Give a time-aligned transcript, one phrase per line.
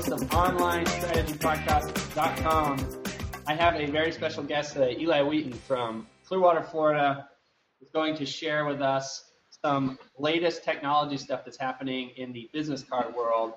[0.00, 3.02] host of OnlineStrategyPodcast.com.
[3.46, 7.28] I have a very special guest today, Eli Wheaton from Clearwater, Florida,
[7.82, 9.32] is going to share with us
[9.62, 13.52] some latest technology stuff that's happening in the business card world.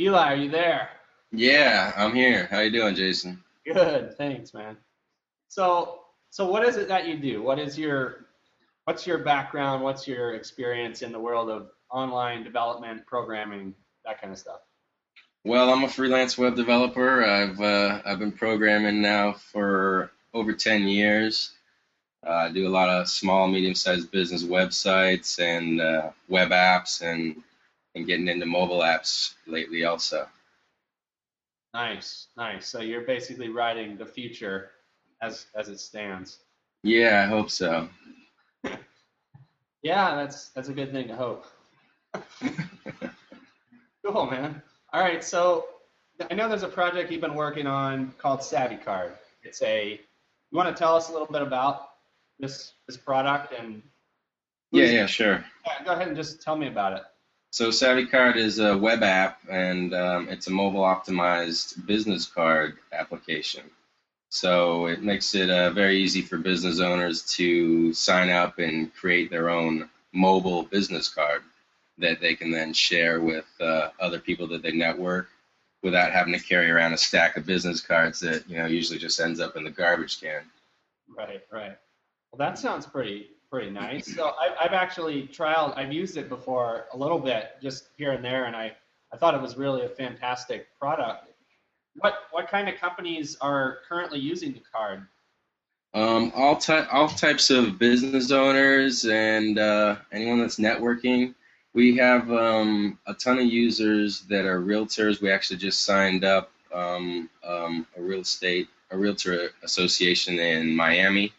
[0.00, 0.88] Eli, are you there?
[1.30, 2.48] Yeah, I'm here.
[2.50, 3.40] How you doing, Jason?
[3.64, 4.76] Good, thanks, man.
[5.46, 6.00] So,
[6.30, 7.40] so what is it that you do?
[7.40, 8.26] What is your
[8.86, 9.84] what's your background?
[9.84, 14.58] What's your experience in the world of online development, programming, that kind of stuff?
[15.46, 17.22] Well, I'm a freelance web developer.
[17.22, 21.52] I've uh, I've been programming now for over 10 years.
[22.26, 27.42] Uh, I do a lot of small, medium-sized business websites and uh, web apps, and
[27.94, 30.26] and getting into mobile apps lately also.
[31.74, 32.66] Nice, nice.
[32.66, 34.70] So you're basically writing the future
[35.20, 36.38] as as it stands.
[36.82, 37.90] Yeah, I hope so.
[39.82, 41.44] yeah, that's that's a good thing to hope.
[44.06, 44.62] cool, man.
[44.94, 45.66] All right, so
[46.30, 49.10] I know there's a project you've been working on called Savvy Card.
[49.42, 50.00] It's a
[50.52, 51.88] you want to tell us a little bit about
[52.38, 53.82] this this product and
[54.70, 55.44] yeah, yeah, sure.
[55.66, 57.02] Yeah, go ahead and just tell me about it.
[57.50, 62.78] So Savvy Card is a web app, and um, it's a mobile optimized business card
[62.92, 63.64] application.
[64.28, 69.28] So it makes it uh, very easy for business owners to sign up and create
[69.28, 71.42] their own mobile business card
[71.98, 75.28] that they can then share with uh, other people that they network
[75.82, 79.20] without having to carry around a stack of business cards that you know usually just
[79.20, 80.42] ends up in the garbage can.
[81.16, 81.76] Right, right.
[82.32, 84.12] Well, that sounds pretty pretty nice.
[84.12, 88.24] So I've, I've actually trialed, I've used it before a little bit, just here and
[88.24, 88.72] there, and I,
[89.12, 91.28] I thought it was really a fantastic product.
[91.98, 95.06] What what kind of companies are currently using the card?
[95.94, 101.34] Um, all ty- all types of business owners and uh, anyone that's networking.
[101.74, 105.20] We have um, a ton of users that are realtors.
[105.20, 111.32] We actually just signed up um, um a real estate a realtor association in Miami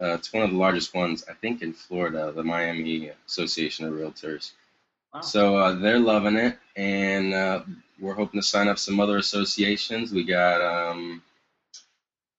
[0.00, 3.94] uh, it's one of the largest ones, I think, in Florida, the Miami Association of
[3.94, 4.52] Realtors.
[5.12, 5.20] Wow.
[5.22, 7.62] So uh, they're loving it, and uh,
[7.98, 10.12] we're hoping to sign up some other associations.
[10.12, 11.20] We got, um,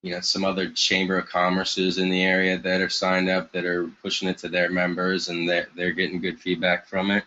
[0.01, 3.65] you know, some other chamber of commerces in the area that are signed up that
[3.65, 7.25] are pushing it to their members, and they're they're getting good feedback from it.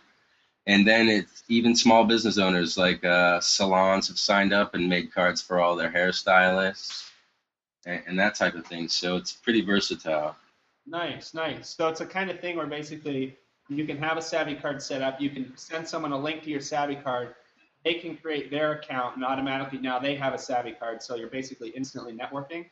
[0.65, 5.13] And then it's even small business owners like uh, salons have signed up and made
[5.13, 7.09] cards for all their hairstylists
[7.85, 8.87] and, and that type of thing.
[8.87, 10.35] So it's pretty versatile.
[10.85, 11.69] Nice, nice.
[11.69, 13.37] So it's a kind of thing where basically
[13.69, 15.19] you can have a Savvy card set up.
[15.19, 17.35] You can send someone a link to your Savvy card.
[17.83, 21.01] They can create their account, and automatically now they have a Savvy card.
[21.01, 22.65] So you're basically instantly networking.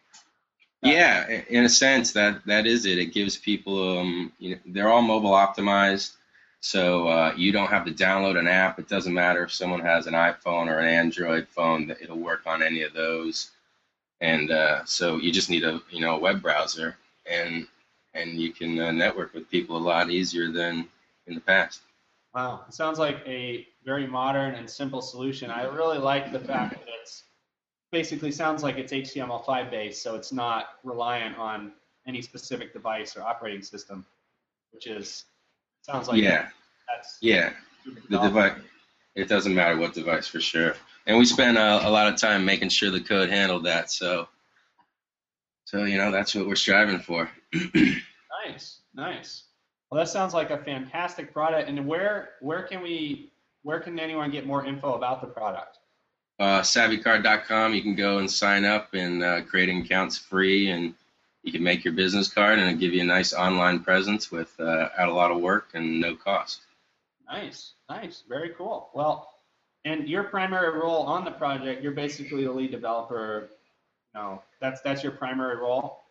[0.82, 2.98] Yeah, in a sense, that that is it.
[2.98, 6.16] It gives people, um, you know, they're all mobile optimized,
[6.62, 8.80] so uh, you don't have to download an app.
[8.80, 12.64] It doesn't matter if someone has an iPhone or an Android phone; it'll work on
[12.64, 13.52] any of those
[14.22, 16.96] and uh, so you just need a you know a web browser
[17.30, 17.68] and
[18.14, 20.88] and you can uh, network with people a lot easier than
[21.28, 21.82] in the past.
[22.34, 25.50] Wow, it sounds like a very modern and simple solution.
[25.50, 27.24] I really like the fact that it's
[27.92, 31.74] basically sounds like it's HTML5 based, so it's not reliant on
[32.08, 34.06] any specific device or operating system,
[34.72, 35.26] which is
[35.82, 36.48] sounds like yeah,
[36.88, 37.52] that's yeah,
[38.10, 38.54] the device.
[39.16, 40.76] It doesn't matter what device for sure
[41.06, 43.92] and we spent a, a, lot of time making sure the code handled that.
[43.92, 44.28] So,
[45.66, 47.30] so you know that's what we're striving for.
[48.46, 49.44] nice, nice.
[49.90, 51.70] Well, that sounds like a fantastic product.
[51.70, 53.32] And where where can we
[53.64, 55.80] where can anyone get more info about the product?
[56.40, 57.74] Uh, savvycard.com.
[57.74, 60.94] You can go and sign up and uh, creating accounts free, and
[61.44, 64.54] you can make your business card, and it'll give you a nice online presence with
[64.60, 66.62] uh, a lot of work and no cost.
[67.28, 68.90] Nice, nice, very cool.
[68.94, 69.32] Well,
[69.86, 73.50] and your primary role on the project, you're basically the lead developer.
[74.14, 76.02] No, that's that's your primary role.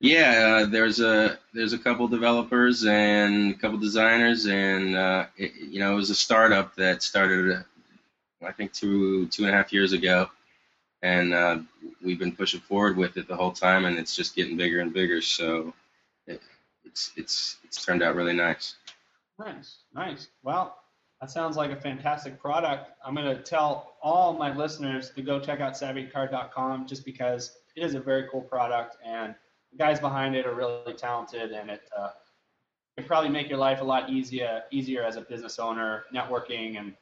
[0.00, 5.54] Yeah, uh, there's a there's a couple developers and a couple designers, and uh, it,
[5.54, 7.64] you know it was a startup that started,
[8.44, 10.28] I think two two and a half years ago,
[11.02, 11.58] and uh,
[12.02, 14.92] we've been pushing forward with it the whole time, and it's just getting bigger and
[14.92, 15.20] bigger.
[15.20, 15.74] So
[16.26, 16.40] it,
[16.84, 18.76] it's it's it's turned out really nice.
[19.38, 20.28] Nice, nice.
[20.42, 20.78] Well,
[21.20, 22.90] that sounds like a fantastic product.
[23.04, 27.82] I'm going to tell all my listeners to go check out savvycard.com just because it
[27.82, 29.34] is a very cool product and
[29.72, 32.10] the guys behind it are really talented and it uh,
[32.96, 36.94] can probably make your life a lot easier easier as a business owner, networking and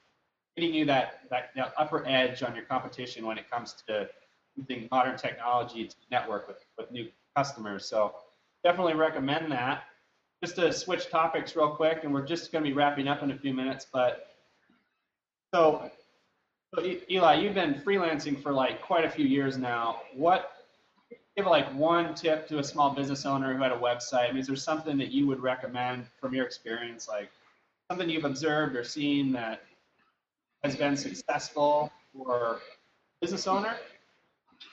[0.56, 4.08] getting you that, that, upper edge on your competition when it comes to
[4.56, 7.86] using modern technology to network with, with new customers.
[7.88, 8.14] So
[8.62, 9.84] definitely recommend that
[10.42, 13.30] just to switch topics real quick, and we're just going to be wrapping up in
[13.30, 13.86] a few minutes.
[13.92, 14.36] But
[15.54, 15.90] so,
[16.74, 20.00] So, Eli, you've been freelancing for like quite a few years now.
[20.14, 20.50] What
[21.36, 24.28] give like one tip to a small business owner who had a website?
[24.28, 27.30] I mean, is there something that you would recommend from your experience, like
[27.88, 29.62] something you've observed or seen that
[30.64, 32.58] has been successful for
[33.20, 33.76] business owner,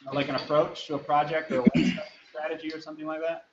[0.08, 2.00] Or like an approach to a project or a
[2.30, 3.46] strategy or something like that?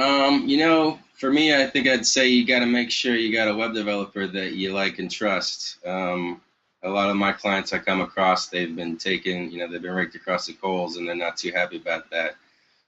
[0.00, 3.32] Um, you know, for me, I think I'd say you got to make sure you
[3.32, 5.84] got a web developer that you like and trust.
[5.84, 6.40] Um,
[6.82, 9.94] a lot of my clients I come across, they've been taken, you know, they've been
[9.94, 12.36] raked across the coals, and they're not too happy about that.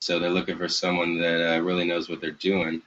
[0.00, 2.82] So they're looking for someone that uh, really knows what they're doing.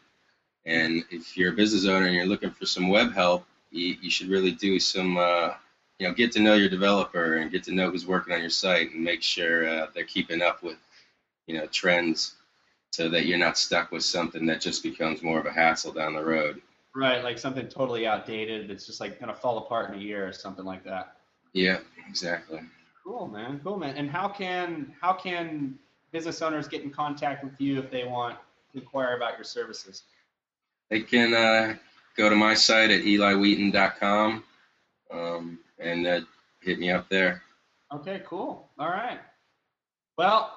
[0.66, 4.10] And if you're a business owner and you're looking for some web help, you, you
[4.10, 5.54] should really do some, uh,
[6.00, 8.50] you know, get to know your developer and get to know who's working on your
[8.50, 10.78] site and make sure uh, they're keeping up with,
[11.46, 12.36] you know, trends
[12.92, 16.14] so that you're not stuck with something that just becomes more of a hassle down
[16.14, 16.62] the road.
[16.96, 20.34] Right, like something totally outdated that's just like gonna fall apart in a year or
[20.34, 21.18] something like that.
[21.54, 22.62] Yeah, exactly.
[23.04, 23.60] Cool, man.
[23.64, 23.96] Cool, man.
[23.96, 25.78] And how can how can
[26.12, 28.38] business owners get in contact with you if they want
[28.72, 30.04] to inquire about your services?
[30.90, 31.76] They can uh,
[32.18, 34.44] go to my site at eliwheaton.com
[35.12, 36.20] um, and uh,
[36.62, 37.42] hit me up there.
[37.94, 38.70] Okay, cool.
[38.78, 39.20] All right.
[40.18, 40.54] Well,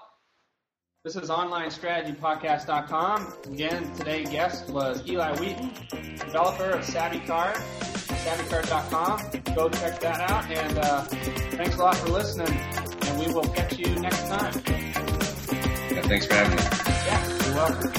[1.04, 3.34] this is OnlineStrategyPodcast.com.
[3.52, 5.70] Again, today's guest was Eli Wheaton,
[6.16, 9.54] developer of Savvy Card, SavvyCard.com.
[9.54, 10.50] Go check that out.
[10.50, 11.02] And uh,
[11.56, 12.52] thanks a lot for listening.
[13.06, 14.52] And we will catch you next time.
[15.90, 16.62] Yeah, thanks for having me.
[17.06, 17.92] Yeah, you're welcome.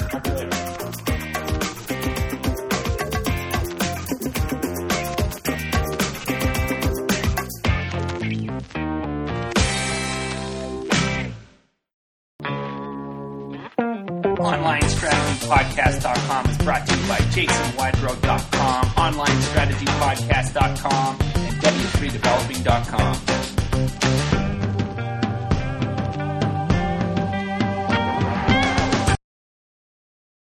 [15.54, 24.43] strategypodcast.com is brought to you by jasonwidrow.com, onlinestrategypodcast.com, and w3developing.com.